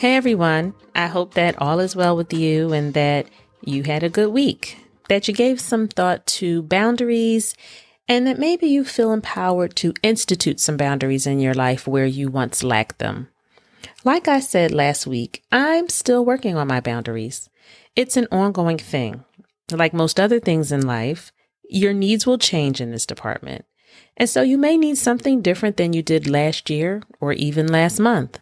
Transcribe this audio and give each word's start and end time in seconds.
Hey 0.00 0.16
everyone, 0.16 0.72
I 0.94 1.08
hope 1.08 1.34
that 1.34 1.60
all 1.60 1.78
is 1.78 1.94
well 1.94 2.16
with 2.16 2.32
you 2.32 2.72
and 2.72 2.94
that 2.94 3.26
you 3.60 3.82
had 3.82 4.02
a 4.02 4.08
good 4.08 4.30
week, 4.30 4.78
that 5.10 5.28
you 5.28 5.34
gave 5.34 5.60
some 5.60 5.88
thought 5.88 6.26
to 6.38 6.62
boundaries, 6.62 7.54
and 8.08 8.26
that 8.26 8.38
maybe 8.38 8.66
you 8.66 8.82
feel 8.82 9.12
empowered 9.12 9.76
to 9.76 9.92
institute 10.02 10.58
some 10.58 10.78
boundaries 10.78 11.26
in 11.26 11.38
your 11.38 11.52
life 11.52 11.86
where 11.86 12.06
you 12.06 12.30
once 12.30 12.62
lacked 12.62 12.98
them. 12.98 13.28
Like 14.02 14.26
I 14.26 14.40
said 14.40 14.70
last 14.70 15.06
week, 15.06 15.42
I'm 15.52 15.90
still 15.90 16.24
working 16.24 16.56
on 16.56 16.66
my 16.66 16.80
boundaries. 16.80 17.50
It's 17.94 18.16
an 18.16 18.26
ongoing 18.32 18.78
thing. 18.78 19.26
Like 19.70 19.92
most 19.92 20.18
other 20.18 20.40
things 20.40 20.72
in 20.72 20.86
life, 20.86 21.30
your 21.68 21.92
needs 21.92 22.26
will 22.26 22.38
change 22.38 22.80
in 22.80 22.90
this 22.90 23.04
department. 23.04 23.66
And 24.16 24.30
so 24.30 24.40
you 24.40 24.56
may 24.56 24.78
need 24.78 24.96
something 24.96 25.42
different 25.42 25.76
than 25.76 25.92
you 25.92 26.00
did 26.02 26.26
last 26.26 26.70
year 26.70 27.02
or 27.20 27.34
even 27.34 27.66
last 27.66 28.00
month. 28.00 28.38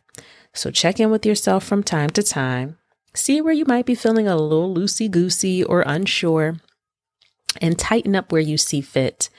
So 0.58 0.72
check 0.72 0.98
in 0.98 1.12
with 1.12 1.24
yourself 1.24 1.62
from 1.62 1.84
time 1.84 2.10
to 2.10 2.22
time. 2.22 2.78
See 3.14 3.40
where 3.40 3.52
you 3.52 3.64
might 3.64 3.86
be 3.86 3.94
feeling 3.94 4.26
a 4.26 4.34
little 4.34 4.74
loosey 4.74 5.08
goosey 5.08 5.62
or 5.62 5.84
unsure, 5.86 6.56
and 7.60 7.78
tighten 7.78 8.16
up 8.16 8.32
where 8.32 8.40
you 8.40 8.58
see 8.58 8.80
fit. 8.80 9.30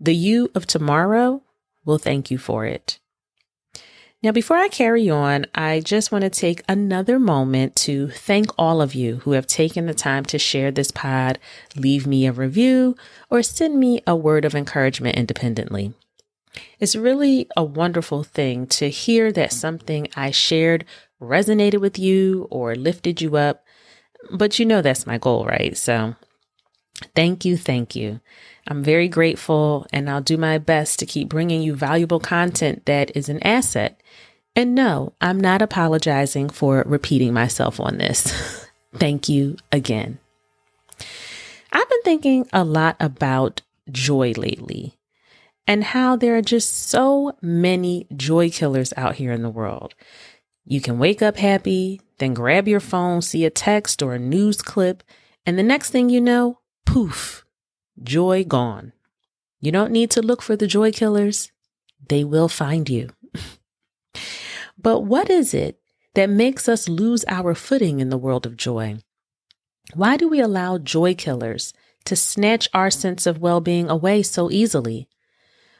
The 0.00 0.14
you 0.14 0.50
of 0.54 0.66
tomorrow 0.66 1.42
will 1.84 1.98
thank 1.98 2.30
you 2.30 2.38
for 2.38 2.64
it. 2.64 2.98
Now, 4.22 4.32
before 4.32 4.56
I 4.56 4.68
carry 4.68 5.10
on, 5.10 5.44
I 5.54 5.80
just 5.80 6.10
want 6.10 6.22
to 6.22 6.30
take 6.30 6.62
another 6.66 7.18
moment 7.18 7.76
to 7.76 8.08
thank 8.08 8.46
all 8.56 8.80
of 8.80 8.94
you 8.94 9.16
who 9.16 9.32
have 9.32 9.46
taken 9.46 9.84
the 9.84 9.92
time 9.92 10.24
to 10.24 10.38
share 10.38 10.70
this 10.70 10.90
pod, 10.90 11.38
leave 11.76 12.06
me 12.06 12.26
a 12.26 12.32
review, 12.32 12.96
or 13.28 13.42
send 13.42 13.78
me 13.78 14.00
a 14.06 14.16
word 14.16 14.46
of 14.46 14.54
encouragement 14.54 15.18
independently. 15.18 15.92
It's 16.78 16.96
really 16.96 17.48
a 17.56 17.64
wonderful 17.64 18.22
thing 18.22 18.66
to 18.68 18.88
hear 18.88 19.32
that 19.32 19.52
something 19.52 20.08
I 20.16 20.30
shared 20.30 20.84
resonated 21.20 21.80
with 21.80 21.98
you 21.98 22.46
or 22.50 22.74
lifted 22.74 23.20
you 23.20 23.36
up. 23.36 23.64
But 24.30 24.58
you 24.58 24.66
know 24.66 24.82
that's 24.82 25.06
my 25.06 25.18
goal, 25.18 25.46
right? 25.46 25.76
So 25.76 26.14
thank 27.14 27.44
you, 27.44 27.56
thank 27.56 27.94
you. 27.94 28.20
I'm 28.68 28.82
very 28.82 29.08
grateful 29.08 29.86
and 29.92 30.10
I'll 30.10 30.20
do 30.20 30.36
my 30.36 30.58
best 30.58 30.98
to 30.98 31.06
keep 31.06 31.28
bringing 31.28 31.62
you 31.62 31.74
valuable 31.74 32.20
content 32.20 32.86
that 32.86 33.16
is 33.16 33.28
an 33.28 33.42
asset. 33.42 34.00
And 34.56 34.74
no, 34.74 35.12
I'm 35.20 35.38
not 35.38 35.62
apologizing 35.62 36.48
for 36.48 36.82
repeating 36.86 37.32
myself 37.32 37.78
on 37.78 37.98
this. 37.98 38.66
thank 38.94 39.28
you 39.28 39.56
again. 39.70 40.18
I've 41.72 41.88
been 41.88 42.02
thinking 42.02 42.48
a 42.52 42.64
lot 42.64 42.96
about 42.98 43.60
joy 43.92 44.32
lately 44.36 44.95
and 45.66 45.82
how 45.84 46.16
there 46.16 46.36
are 46.36 46.42
just 46.42 46.88
so 46.88 47.36
many 47.42 48.06
joy 48.14 48.50
killers 48.50 48.92
out 48.96 49.16
here 49.16 49.32
in 49.32 49.42
the 49.42 49.50
world. 49.50 49.94
You 50.64 50.80
can 50.80 50.98
wake 50.98 51.22
up 51.22 51.36
happy, 51.36 52.00
then 52.18 52.34
grab 52.34 52.68
your 52.68 52.80
phone, 52.80 53.22
see 53.22 53.44
a 53.44 53.50
text 53.50 54.02
or 54.02 54.14
a 54.14 54.18
news 54.18 54.62
clip, 54.62 55.02
and 55.44 55.58
the 55.58 55.62
next 55.62 55.90
thing 55.90 56.08
you 56.10 56.20
know, 56.20 56.60
poof, 56.84 57.44
joy 58.02 58.44
gone. 58.44 58.92
You 59.60 59.72
don't 59.72 59.92
need 59.92 60.10
to 60.12 60.22
look 60.22 60.42
for 60.42 60.56
the 60.56 60.66
joy 60.66 60.92
killers, 60.92 61.50
they 62.08 62.24
will 62.24 62.48
find 62.48 62.88
you. 62.88 63.10
but 64.78 65.00
what 65.00 65.30
is 65.30 65.54
it 65.54 65.80
that 66.14 66.30
makes 66.30 66.68
us 66.68 66.88
lose 66.88 67.24
our 67.28 67.54
footing 67.54 68.00
in 68.00 68.10
the 68.10 68.18
world 68.18 68.46
of 68.46 68.56
joy? 68.56 68.98
Why 69.94 70.16
do 70.16 70.28
we 70.28 70.40
allow 70.40 70.78
joy 70.78 71.14
killers 71.14 71.72
to 72.06 72.16
snatch 72.16 72.68
our 72.74 72.90
sense 72.90 73.26
of 73.26 73.38
well 73.38 73.60
being 73.60 73.88
away 73.88 74.22
so 74.22 74.50
easily? 74.50 75.08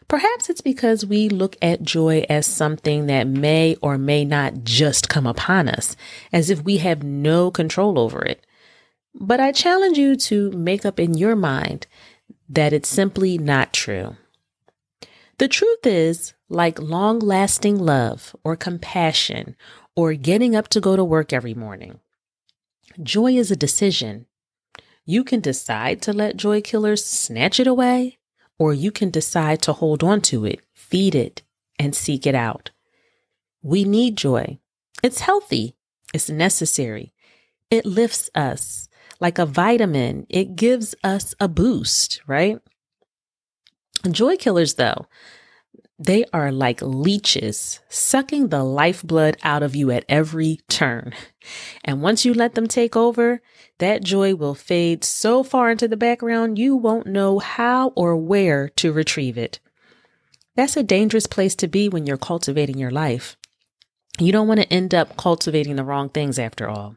Perhaps 0.08 0.48
it's 0.48 0.60
because 0.60 1.04
we 1.04 1.28
look 1.28 1.56
at 1.60 1.82
joy 1.82 2.24
as 2.28 2.46
something 2.46 3.06
that 3.06 3.26
may 3.26 3.76
or 3.82 3.98
may 3.98 4.24
not 4.24 4.62
just 4.62 5.08
come 5.08 5.26
upon 5.26 5.68
us, 5.68 5.96
as 6.32 6.48
if 6.48 6.62
we 6.62 6.76
have 6.76 7.02
no 7.02 7.50
control 7.50 7.98
over 7.98 8.24
it. 8.24 8.46
But 9.14 9.40
I 9.40 9.50
challenge 9.50 9.98
you 9.98 10.14
to 10.16 10.52
make 10.52 10.86
up 10.86 11.00
in 11.00 11.14
your 11.14 11.34
mind 11.34 11.86
that 12.48 12.72
it's 12.72 12.88
simply 12.88 13.36
not 13.36 13.72
true. 13.72 14.16
The 15.38 15.48
truth 15.48 15.84
is, 15.84 16.34
like 16.48 16.78
long 16.78 17.18
lasting 17.18 17.78
love 17.78 18.36
or 18.44 18.56
compassion 18.56 19.56
or 19.96 20.14
getting 20.14 20.54
up 20.54 20.68
to 20.68 20.80
go 20.80 20.94
to 20.94 21.04
work 21.04 21.32
every 21.32 21.54
morning, 21.54 21.98
joy 23.02 23.32
is 23.32 23.50
a 23.50 23.56
decision. 23.56 24.26
You 25.04 25.24
can 25.24 25.40
decide 25.40 26.00
to 26.02 26.12
let 26.12 26.36
joy 26.36 26.60
killers 26.60 27.04
snatch 27.04 27.58
it 27.58 27.66
away, 27.66 28.18
or 28.58 28.72
you 28.72 28.90
can 28.90 29.10
decide 29.10 29.62
to 29.62 29.72
hold 29.72 30.02
on 30.02 30.20
to 30.22 30.44
it, 30.44 30.60
feed 30.74 31.14
it, 31.14 31.42
and 31.78 31.94
seek 31.94 32.26
it 32.26 32.34
out. 32.34 32.70
We 33.62 33.84
need 33.84 34.16
joy. 34.16 34.58
It's 35.02 35.20
healthy. 35.20 35.76
It's 36.14 36.30
necessary. 36.30 37.12
It 37.70 37.84
lifts 37.84 38.30
us 38.34 38.88
like 39.20 39.38
a 39.38 39.46
vitamin. 39.46 40.26
It 40.28 40.56
gives 40.56 40.94
us 41.02 41.34
a 41.40 41.48
boost, 41.48 42.20
right? 42.26 42.58
Joy 44.10 44.36
killers, 44.36 44.74
though, 44.74 45.06
they 45.98 46.24
are 46.32 46.52
like 46.52 46.82
leeches, 46.82 47.80
sucking 47.88 48.48
the 48.48 48.62
lifeblood 48.62 49.38
out 49.42 49.62
of 49.62 49.74
you 49.74 49.90
at 49.90 50.04
every 50.08 50.60
turn. 50.68 51.14
And 51.84 52.02
once 52.02 52.24
you 52.24 52.34
let 52.34 52.54
them 52.54 52.66
take 52.66 52.96
over, 52.96 53.40
that 53.78 54.04
joy 54.04 54.34
will 54.34 54.54
fade 54.54 55.04
so 55.04 55.42
far 55.42 55.70
into 55.70 55.88
the 55.88 55.96
background 55.96 56.58
you 56.58 56.76
won't 56.76 57.06
know 57.06 57.38
how 57.38 57.88
or 57.90 58.16
where 58.16 58.68
to 58.70 58.92
retrieve 58.92 59.38
it. 59.38 59.60
That's 60.54 60.76
a 60.76 60.82
dangerous 60.82 61.26
place 61.26 61.54
to 61.56 61.68
be 61.68 61.88
when 61.88 62.06
you're 62.06 62.16
cultivating 62.16 62.78
your 62.78 62.90
life. 62.90 63.36
You 64.18 64.32
don't 64.32 64.48
want 64.48 64.60
to 64.60 64.72
end 64.72 64.94
up 64.94 65.16
cultivating 65.16 65.76
the 65.76 65.84
wrong 65.84 66.08
things 66.08 66.38
after 66.38 66.68
all. 66.68 66.96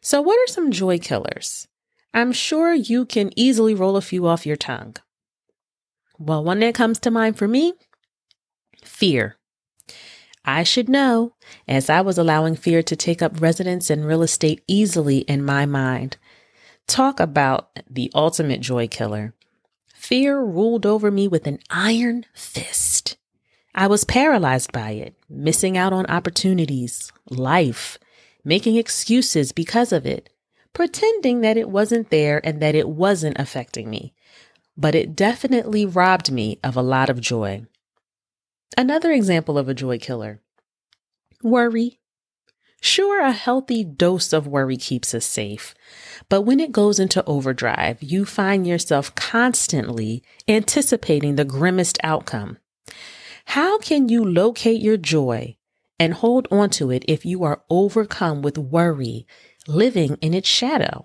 So, 0.00 0.20
what 0.20 0.38
are 0.38 0.52
some 0.52 0.70
joy 0.70 0.98
killers? 0.98 1.66
I'm 2.12 2.32
sure 2.32 2.74
you 2.74 3.06
can 3.06 3.32
easily 3.36 3.74
roll 3.74 3.96
a 3.96 4.02
few 4.02 4.26
off 4.26 4.46
your 4.46 4.56
tongue. 4.56 4.96
Well, 6.18 6.44
one 6.44 6.60
that 6.60 6.74
comes 6.74 6.98
to 7.00 7.10
mind 7.10 7.36
for 7.36 7.48
me 7.48 7.74
fear. 8.82 9.36
I 10.44 10.62
should 10.62 10.88
know, 10.88 11.34
as 11.66 11.88
I 11.88 12.02
was 12.02 12.18
allowing 12.18 12.54
fear 12.54 12.82
to 12.82 12.96
take 12.96 13.22
up 13.22 13.40
residence 13.40 13.90
in 13.90 14.04
real 14.04 14.22
estate 14.22 14.62
easily 14.68 15.18
in 15.20 15.42
my 15.42 15.64
mind. 15.64 16.18
Talk 16.86 17.18
about 17.18 17.70
the 17.88 18.10
ultimate 18.14 18.60
joy 18.60 18.86
killer. 18.86 19.34
Fear 19.94 20.42
ruled 20.42 20.84
over 20.84 21.10
me 21.10 21.26
with 21.26 21.46
an 21.46 21.60
iron 21.70 22.26
fist. 22.34 23.16
I 23.74 23.86
was 23.86 24.04
paralyzed 24.04 24.70
by 24.70 24.90
it, 24.90 25.14
missing 25.30 25.78
out 25.78 25.94
on 25.94 26.06
opportunities, 26.06 27.10
life, 27.30 27.98
making 28.44 28.76
excuses 28.76 29.50
because 29.50 29.92
of 29.92 30.04
it, 30.04 30.28
pretending 30.74 31.40
that 31.40 31.56
it 31.56 31.70
wasn't 31.70 32.10
there 32.10 32.46
and 32.46 32.60
that 32.60 32.74
it 32.74 32.88
wasn't 32.88 33.38
affecting 33.40 33.88
me 33.88 34.12
but 34.76 34.94
it 34.94 35.14
definitely 35.14 35.86
robbed 35.86 36.30
me 36.30 36.58
of 36.62 36.76
a 36.76 36.82
lot 36.82 37.08
of 37.08 37.20
joy. 37.20 37.64
Another 38.76 39.12
example 39.12 39.56
of 39.58 39.68
a 39.68 39.74
joy 39.74 39.98
killer 39.98 40.40
worry. 41.42 42.00
Sure, 42.80 43.20
a 43.20 43.32
healthy 43.32 43.82
dose 43.82 44.32
of 44.32 44.46
worry 44.46 44.76
keeps 44.76 45.14
us 45.14 45.24
safe, 45.24 45.74
but 46.28 46.42
when 46.42 46.60
it 46.60 46.72
goes 46.72 46.98
into 46.98 47.24
overdrive, 47.24 48.02
you 48.02 48.26
find 48.26 48.66
yourself 48.66 49.14
constantly 49.14 50.22
anticipating 50.46 51.36
the 51.36 51.46
grimmest 51.46 51.98
outcome. 52.02 52.58
How 53.46 53.78
can 53.78 54.08
you 54.08 54.22
locate 54.24 54.82
your 54.82 54.98
joy 54.98 55.56
and 55.98 56.12
hold 56.12 56.46
on 56.50 56.68
to 56.70 56.90
it 56.90 57.04
if 57.08 57.24
you 57.24 57.42
are 57.44 57.62
overcome 57.70 58.42
with 58.42 58.58
worry, 58.58 59.26
living 59.66 60.18
in 60.20 60.34
its 60.34 60.48
shadow? 60.48 61.04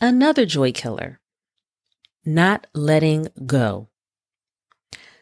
Another 0.00 0.46
joy 0.46 0.72
killer 0.72 1.20
not 2.26 2.66
letting 2.74 3.28
go. 3.46 3.88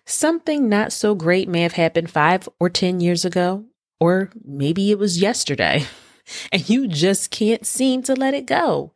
Something 0.07 0.69
not 0.69 0.93
so 0.93 1.15
great 1.15 1.49
may 1.49 1.63
have 1.63 1.73
happened 1.73 2.11
five 2.11 2.49
or 2.59 2.69
10 2.69 3.01
years 3.01 3.25
ago, 3.25 3.65
or 4.01 4.31
maybe 4.45 4.91
it 4.91 4.99
was 4.99 5.21
yesterday, 5.21 5.87
and 6.53 6.69
you 6.69 6.89
just 6.89 7.31
can't 7.31 7.67
seem 7.67 8.03
to 8.03 8.15
let 8.15 8.35
it 8.35 8.47
go. 8.47 8.93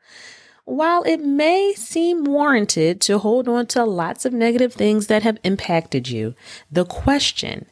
While 0.65 1.03
it 1.05 1.21
may 1.21 1.73
seem 1.75 2.25
warranted 2.25 3.01
to 3.03 3.19
hold 3.19 3.49
on 3.49 3.67
to 3.69 3.85
lots 3.85 4.27
of 4.27 4.35
negative 4.35 4.75
things 4.75 5.07
that 5.07 5.23
have 5.23 5.39
impacted 5.43 6.09
you, 6.09 6.35
the 6.71 6.85
question, 6.85 7.67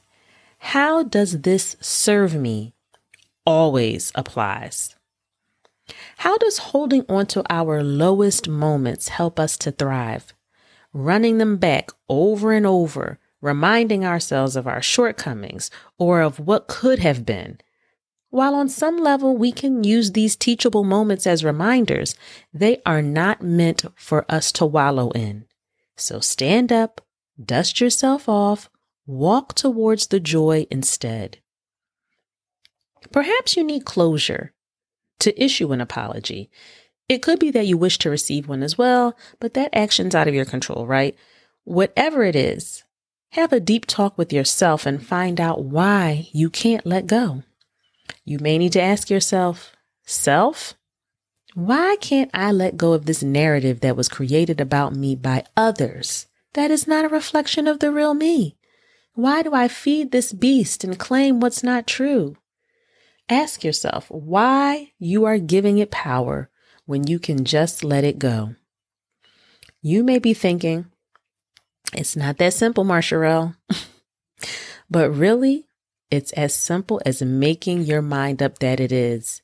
how 0.58 1.02
does 1.02 1.42
this 1.42 1.76
serve 1.80 2.34
me 2.34 2.74
always 3.46 4.10
applies. 4.14 4.95
How 6.18 6.38
does 6.38 6.58
holding 6.58 7.04
on 7.08 7.26
to 7.26 7.44
our 7.50 7.82
lowest 7.82 8.48
moments 8.48 9.08
help 9.08 9.38
us 9.38 9.56
to 9.58 9.70
thrive? 9.70 10.32
Running 10.92 11.38
them 11.38 11.56
back 11.56 11.90
over 12.08 12.52
and 12.52 12.66
over, 12.66 13.18
reminding 13.40 14.04
ourselves 14.04 14.56
of 14.56 14.66
our 14.66 14.82
shortcomings 14.82 15.70
or 15.98 16.20
of 16.20 16.40
what 16.40 16.68
could 16.68 16.98
have 16.98 17.24
been. 17.26 17.60
While 18.30 18.54
on 18.54 18.68
some 18.68 18.98
level 18.98 19.36
we 19.36 19.52
can 19.52 19.84
use 19.84 20.12
these 20.12 20.36
teachable 20.36 20.84
moments 20.84 21.26
as 21.26 21.44
reminders, 21.44 22.14
they 22.52 22.82
are 22.84 23.02
not 23.02 23.42
meant 23.42 23.84
for 23.94 24.26
us 24.28 24.50
to 24.52 24.66
wallow 24.66 25.10
in. 25.10 25.44
So 25.96 26.20
stand 26.20 26.72
up, 26.72 27.00
dust 27.42 27.80
yourself 27.80 28.28
off, 28.28 28.68
walk 29.06 29.54
towards 29.54 30.08
the 30.08 30.20
joy 30.20 30.66
instead. 30.70 31.38
Perhaps 33.12 33.56
you 33.56 33.62
need 33.62 33.84
closure 33.84 34.52
to 35.20 35.42
issue 35.42 35.72
an 35.72 35.80
apology. 35.80 36.50
It 37.08 37.22
could 37.22 37.38
be 37.38 37.50
that 37.52 37.66
you 37.66 37.76
wish 37.76 37.98
to 37.98 38.10
receive 38.10 38.48
one 38.48 38.62
as 38.62 38.76
well, 38.76 39.16
but 39.38 39.54
that 39.54 39.74
action's 39.74 40.14
out 40.14 40.28
of 40.28 40.34
your 40.34 40.44
control, 40.44 40.86
right? 40.86 41.16
Whatever 41.64 42.24
it 42.24 42.36
is, 42.36 42.84
have 43.30 43.52
a 43.52 43.60
deep 43.60 43.86
talk 43.86 44.16
with 44.18 44.32
yourself 44.32 44.86
and 44.86 45.04
find 45.04 45.40
out 45.40 45.64
why 45.64 46.28
you 46.32 46.50
can't 46.50 46.86
let 46.86 47.06
go. 47.06 47.42
You 48.24 48.38
may 48.40 48.58
need 48.58 48.72
to 48.72 48.82
ask 48.82 49.10
yourself, 49.10 49.72
Self, 50.04 50.74
why 51.54 51.96
can't 52.00 52.30
I 52.34 52.52
let 52.52 52.76
go 52.76 52.92
of 52.92 53.06
this 53.06 53.22
narrative 53.22 53.80
that 53.80 53.96
was 53.96 54.08
created 54.08 54.60
about 54.60 54.94
me 54.94 55.16
by 55.16 55.44
others 55.56 56.26
that 56.52 56.70
is 56.70 56.86
not 56.86 57.04
a 57.04 57.08
reflection 57.08 57.66
of 57.66 57.80
the 57.80 57.90
real 57.90 58.14
me? 58.14 58.56
Why 59.14 59.42
do 59.42 59.54
I 59.54 59.68
feed 59.68 60.12
this 60.12 60.32
beast 60.32 60.84
and 60.84 60.98
claim 60.98 61.40
what's 61.40 61.62
not 61.62 61.86
true? 61.86 62.36
Ask 63.28 63.64
yourself 63.64 64.06
why 64.08 64.92
you 64.98 65.24
are 65.24 65.38
giving 65.38 65.78
it 65.78 65.90
power 65.90 66.48
when 66.84 67.06
you 67.06 67.18
can 67.18 67.44
just 67.44 67.82
let 67.82 68.04
it 68.04 68.18
go. 68.18 68.54
You 69.82 70.04
may 70.04 70.18
be 70.18 70.32
thinking, 70.32 70.86
it's 71.92 72.14
not 72.14 72.38
that 72.38 72.52
simple, 72.54 72.84
Marsharelle. 72.84 73.56
but 74.90 75.10
really, 75.10 75.66
it's 76.10 76.32
as 76.32 76.54
simple 76.54 77.00
as 77.04 77.20
making 77.20 77.82
your 77.82 78.02
mind 78.02 78.42
up 78.42 78.60
that 78.60 78.78
it 78.78 78.92
is. 78.92 79.42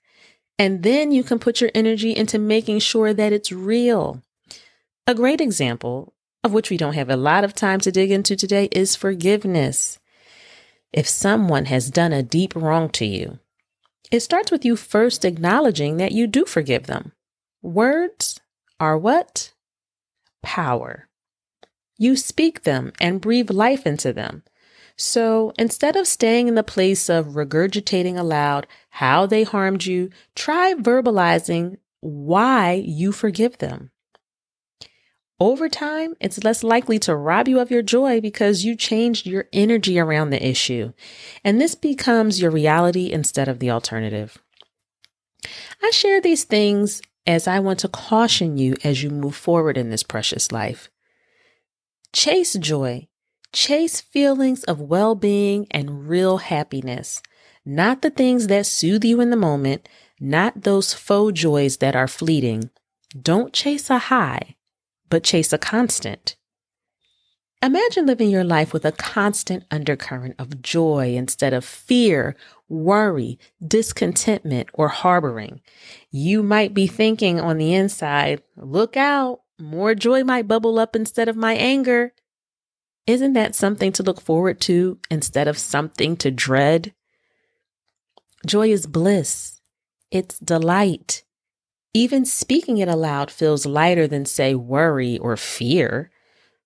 And 0.59 0.85
then 0.85 1.11
you 1.11 1.25
can 1.25 1.41
put 1.41 1.61
your 1.61 1.71
energy 1.75 2.15
into 2.15 2.39
making 2.39 2.79
sure 2.79 3.13
that 3.13 3.33
it's 3.33 3.51
real. 3.51 4.23
A 5.09 5.15
great 5.15 5.41
example, 5.41 6.15
of 6.45 6.53
which 6.53 6.71
we 6.71 6.77
don't 6.77 6.95
have 6.95 7.11
a 7.11 7.17
lot 7.17 7.43
of 7.43 7.55
time 7.55 7.81
to 7.81 7.91
dig 7.91 8.13
into 8.13 8.37
today, 8.37 8.69
is 8.71 8.95
forgiveness. 8.95 9.99
If 10.93 11.09
someone 11.09 11.65
has 11.65 11.91
done 11.91 12.13
a 12.13 12.23
deep 12.23 12.55
wrong 12.55 12.89
to 12.91 13.05
you, 13.05 13.41
it 14.11 14.21
starts 14.21 14.51
with 14.51 14.65
you 14.65 14.77
first 14.77 15.25
acknowledging 15.25 15.97
that 15.99 16.13
you 16.13 16.27
do 16.27 16.45
forgive 16.45 16.87
them. 16.87 17.13
Words 17.63 18.41
are 18.81 18.99
what? 18.99 19.53
Power. 20.43 21.09
You 21.97 22.17
speak 22.17 22.65
them 22.65 22.93
and 23.01 23.21
breathe 23.21 23.51
life 23.51 23.87
into 23.87 24.13
them. 24.13 24.43
So 24.97 25.53
instead 25.57 25.95
of 25.95 26.09
staying 26.09 26.49
in 26.49 26.57
the 26.57 26.65
place 26.65 27.09
of 27.09 27.29
regurgitating 27.29 28.19
aloud 28.19 28.67
how 28.91 29.27
they 29.27 29.45
harmed 29.45 29.87
you, 29.87 30.11
try 30.35 30.75
verbalizing 30.75 31.79
why 32.01 32.73
you 32.85 33.13
forgive 33.13 33.59
them. 33.59 33.92
Over 35.43 35.69
time, 35.69 36.15
it's 36.21 36.45
less 36.45 36.63
likely 36.63 37.01
to 37.01 37.17
rob 37.17 37.49
you 37.49 37.59
of 37.59 37.69
your 37.69 37.83
joy 37.83 38.21
because 38.21 38.65
you 38.65 38.77
changed 38.77 39.27
your 39.27 39.47
energy 39.53 39.99
around 39.99 40.31
the 40.31 40.41
issue. 40.41 40.93
And 41.43 41.61
this 41.61 41.75
becomes 41.75 42.41
your 42.41 42.53
reality 42.53 43.11
instead 43.11 43.49
of 43.49 43.59
the 43.59 43.69
alternative. 43.69 44.39
I 45.83 45.91
share 45.91 46.21
these 46.21 46.45
things 46.45 47.03
as 47.27 47.49
I 47.49 47.59
want 47.59 47.81
to 47.81 47.89
caution 47.89 48.57
you 48.57 48.77
as 48.85 49.03
you 49.03 49.11
move 49.11 49.35
forward 49.35 49.77
in 49.77 49.91
this 49.91 50.05
precious 50.05 50.53
life. 50.53 50.93
Chase 52.13 52.55
joy, 52.55 53.09
chase 53.53 54.01
feelings 54.01 54.63
of 54.63 54.81
well 54.81 55.17
being 55.17 55.67
and 55.73 56.09
real 56.09 56.39
happiness, 56.39 57.21
not 57.67 58.03
the 58.03 58.11
things 58.11 58.47
that 58.47 58.67
soothe 58.67 59.05
you 59.05 59.21
in 59.21 59.31
the 59.31 59.37
moment, 59.37 59.89
not 60.21 60.63
those 60.63 60.95
faux 60.95 61.33
joys 61.33 61.79
that 61.79 61.97
are 61.97 62.07
fleeting. 62.07 62.71
Don't 63.21 63.53
chase 63.53 63.91
a 63.91 63.99
high 63.99 64.55
but 65.13 65.23
chase 65.23 65.53
a 65.53 65.59
constant. 65.59 66.37
Imagine 67.63 68.07
living 68.07 68.31
your 68.31 68.45
life 68.45 68.73
with 68.73 68.87
a 68.87 68.93
constant 68.93 69.63
undercurrent 69.71 70.35
of 70.39 70.63
joy 70.63 71.13
instead 71.15 71.53
of 71.53 71.67
fear, 71.67 72.35
worry, 72.67 73.39
discontentment, 73.63 74.71
or 74.73 74.89
harboring. 74.89 75.61
You 76.11 76.43
might 76.43 76.73
be 76.73 76.87
thinking 76.87 77.39
on 77.39 77.59
the 77.59 77.75
inside, 77.75 78.43
look 78.57 78.97
out, 78.97 79.43
more 79.59 79.95
joy 79.95 80.25
might 80.25 80.49
bubble 80.49 80.79
up 80.79 80.97
instead 80.97 81.29
of 81.29 81.37
my 81.37 81.53
anger. 81.53 82.15
Isn't 83.07 83.35
that 83.35 83.55
something 83.55 83.93
to 83.93 84.03
look 84.03 84.23
forward 84.23 84.63
to 84.63 84.99
instead 85.11 85.47
of 85.47 85.59
something 85.59 86.17
to 86.17 86.31
dread? 86.31 86.95
Joy 88.47 88.71
is 88.73 88.87
bliss. 88.87 89.61
It's 90.11 90.39
delight. 90.39 91.23
Even 91.95 92.25
speaking 92.25 92.79
it 92.79 92.89
aloud 92.89 93.31
feels 93.31 93.67
lighter 93.67 94.07
than, 94.07 94.25
say, 94.25 94.55
worry 94.55 95.19
or 95.19 95.37
fear, 95.37 96.11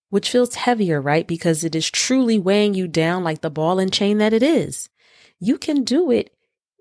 which 0.09 0.31
feels 0.31 0.55
heavier, 0.55 1.01
right? 1.01 1.27
Because 1.27 1.65
it 1.65 1.75
is 1.75 1.91
truly 1.91 2.39
weighing 2.39 2.75
you 2.75 2.87
down 2.87 3.25
like 3.25 3.41
the 3.41 3.51
ball 3.51 3.79
and 3.79 3.93
chain 3.93 4.19
that 4.19 4.33
it 4.33 4.43
is. 4.43 4.89
You 5.41 5.59
can 5.59 5.83
do 5.83 6.11
it. 6.11 6.35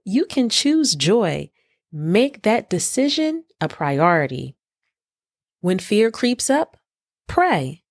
You 0.04 0.26
can 0.26 0.50
choose 0.50 0.96
joy. 0.96 1.50
Make 1.92 2.44
that 2.44 2.70
decision 2.70 3.46
a 3.60 3.68
priority. 3.68 4.56
When 5.62 5.80
fear 5.80 6.12
creeps 6.12 6.50
up, 6.50 6.78
pray. 7.28 7.84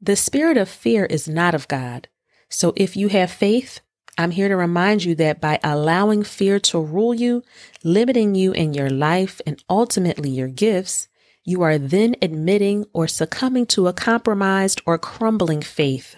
The 0.00 0.16
spirit 0.16 0.56
of 0.56 0.68
fear 0.68 1.04
is 1.04 1.28
not 1.28 1.54
of 1.54 1.68
God. 1.68 2.08
So 2.48 2.72
if 2.76 2.96
you 2.96 3.08
have 3.08 3.30
faith, 3.30 3.80
I'm 4.18 4.32
here 4.32 4.48
to 4.48 4.56
remind 4.56 5.04
you 5.04 5.14
that 5.14 5.40
by 5.40 5.60
allowing 5.62 6.24
fear 6.24 6.58
to 6.60 6.80
rule 6.80 7.14
you, 7.14 7.44
limiting 7.84 8.34
you 8.34 8.50
in 8.50 8.74
your 8.74 8.90
life 8.90 9.40
and 9.46 9.62
ultimately 9.70 10.28
your 10.28 10.48
gifts, 10.48 11.06
you 11.44 11.62
are 11.62 11.78
then 11.78 12.16
admitting 12.20 12.84
or 12.92 13.06
succumbing 13.06 13.66
to 13.66 13.86
a 13.86 13.92
compromised 13.92 14.82
or 14.84 14.98
crumbling 14.98 15.62
faith. 15.62 16.16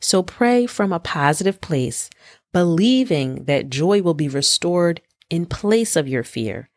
So 0.00 0.24
pray 0.24 0.66
from 0.66 0.92
a 0.92 0.98
positive 0.98 1.60
place, 1.60 2.10
believing 2.52 3.44
that 3.44 3.70
joy 3.70 4.02
will 4.02 4.14
be 4.14 4.28
restored 4.28 5.00
in 5.30 5.46
place 5.46 5.94
of 5.94 6.08
your 6.08 6.24
fear, 6.24 6.70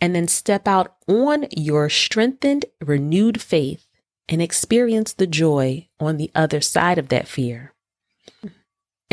and 0.00 0.12
then 0.12 0.26
step 0.26 0.66
out 0.66 0.96
on 1.06 1.46
your 1.52 1.88
strengthened, 1.88 2.64
renewed 2.80 3.40
faith 3.40 3.86
and 4.28 4.42
experience 4.42 5.12
the 5.12 5.28
joy 5.28 5.88
on 6.00 6.16
the 6.16 6.32
other 6.34 6.60
side 6.60 6.98
of 6.98 7.10
that 7.10 7.28
fear. 7.28 7.74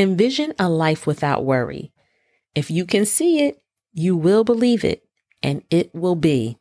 Envision 0.02 0.52
a 0.58 0.68
life 0.68 1.06
without 1.06 1.46
worry. 1.46 1.92
If 2.56 2.72
you 2.72 2.88
can 2.88 3.06
see 3.06 3.46
it, 3.46 3.62
you 3.94 4.16
will 4.16 4.44
believe 4.44 4.84
it, 4.84 5.06
and 5.44 5.62
it 5.70 5.94
will 5.94 6.16
be. 6.16 6.58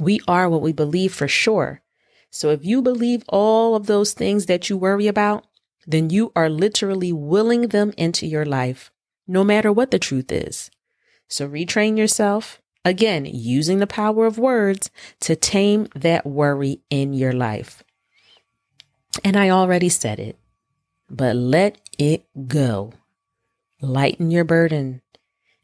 We 0.00 0.18
are 0.26 0.50
what 0.50 0.60
we 0.60 0.72
believe 0.72 1.14
for 1.14 1.28
sure. 1.28 1.82
So 2.30 2.50
if 2.50 2.64
you 2.64 2.82
believe 2.82 3.22
all 3.28 3.76
of 3.76 3.86
those 3.86 4.14
things 4.14 4.46
that 4.46 4.68
you 4.68 4.76
worry 4.76 5.06
about, 5.06 5.46
then 5.86 6.10
you 6.10 6.32
are 6.34 6.50
literally 6.50 7.12
willing 7.12 7.68
them 7.68 7.92
into 7.96 8.26
your 8.26 8.44
life, 8.44 8.90
no 9.28 9.44
matter 9.44 9.72
what 9.72 9.92
the 9.92 10.00
truth 10.00 10.32
is. 10.32 10.72
So 11.28 11.48
retrain 11.48 11.96
yourself, 11.96 12.60
again, 12.84 13.26
using 13.26 13.78
the 13.78 13.86
power 13.86 14.26
of 14.26 14.38
words 14.38 14.90
to 15.20 15.36
tame 15.36 15.86
that 15.94 16.26
worry 16.26 16.80
in 16.90 17.12
your 17.12 17.32
life. 17.32 17.84
And 19.22 19.36
I 19.36 19.50
already 19.50 19.88
said 19.88 20.18
it 20.18 20.36
but 21.08 21.36
let 21.36 21.80
it 21.98 22.26
go. 22.46 22.92
Lighten 23.80 24.30
your 24.30 24.44
burden. 24.44 25.02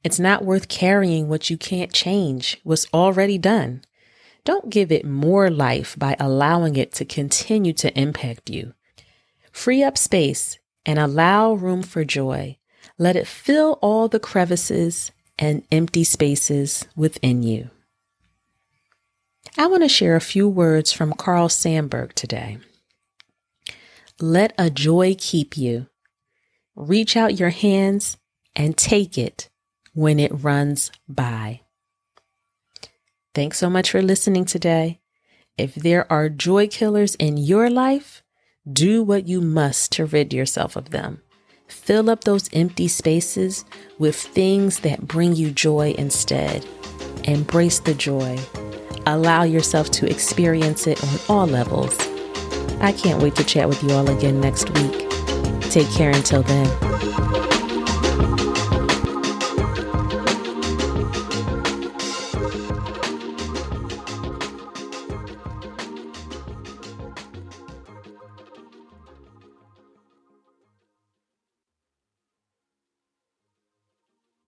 It's 0.03 0.19
not 0.19 0.45
worth 0.45 0.69
carrying 0.69 1.29
what 1.29 1.51
you 1.51 1.57
can't 1.57 1.93
change, 1.93 2.59
what's 2.65 2.87
already 2.93 3.39
done. 3.39 3.83
Don't 4.45 4.71
give 4.71 4.91
it 4.91 5.05
more 5.05 5.51
life 5.51 5.95
by 5.99 6.17
allowing 6.19 6.77
it 6.77 6.93
to 6.95 7.05
continue 7.05 7.73
to 7.75 7.99
impact 7.99 8.49
you. 8.49 8.73
Free 9.53 9.83
up 9.83 9.99
space 9.99 10.59
and 10.87 10.99
allow 10.99 11.53
room 11.53 11.83
for 11.83 12.05
joy. 12.05 12.57
Let 12.99 13.17
it 13.17 13.27
fill 13.27 13.79
all 13.83 14.09
the 14.09 14.21
crevices 14.21 15.13
and 15.39 15.63
empty 15.71 16.05
spaces 16.05 16.87
within 16.97 17.43
you. 17.43 17.71
I 19.59 19.67
want 19.67 19.83
to 19.83 19.89
share 19.89 20.17
a 20.17 20.21
few 20.21 20.49
words 20.49 20.93
from 20.93 21.13
Carl 21.13 21.49
Sandburg 21.49 22.13
today. 22.15 22.59
Let 24.23 24.53
a 24.59 24.69
joy 24.69 25.17
keep 25.19 25.57
you. 25.57 25.87
Reach 26.77 27.17
out 27.17 27.39
your 27.39 27.49
hands 27.49 28.19
and 28.55 28.77
take 28.77 29.17
it 29.17 29.49
when 29.95 30.19
it 30.21 30.45
runs 30.45 30.93
by. 31.09 31.63
Thanks 33.35 33.57
so 33.57 33.71
much 33.71 33.91
for 33.91 34.03
listening 34.03 34.45
today. 34.45 35.01
If 35.57 35.75
there 35.75 36.11
are 36.13 36.29
joy 36.29 36.69
killers 36.69 37.15
in 37.15 37.39
your 37.39 37.71
life, 37.71 38.23
do 38.71 39.03
what 39.03 39.27
you 39.27 39.41
must 39.41 39.93
to 39.93 40.05
rid 40.05 40.35
yourself 40.35 40.77
of 40.77 40.91
them. 40.91 41.23
Fill 41.69 42.11
up 42.11 42.25
those 42.25 42.51
empty 42.53 42.89
spaces 42.89 43.65
with 43.99 44.17
things 44.17 44.81
that 44.81 45.09
bring 45.09 45.35
you 45.35 45.51
joy 45.51 45.95
instead. 45.97 46.67
Embrace 47.25 47.79
the 47.79 47.95
joy. 47.95 48.39
Allow 49.07 49.45
yourself 49.45 49.91
to 49.93 50.11
experience 50.11 50.87
it 50.87 51.03
on 51.03 51.19
all 51.27 51.47
levels. 51.47 52.10
I 52.81 52.93
can't 52.93 53.23
wait 53.23 53.35
to 53.37 53.45
chat 53.45 53.69
with 53.69 53.83
you 53.83 53.91
all 53.91 54.09
again 54.09 54.41
next 54.41 54.71
week. 54.71 55.09
Take 55.71 55.91
care 55.91 56.11
until 56.11 56.43
then. 56.43 57.60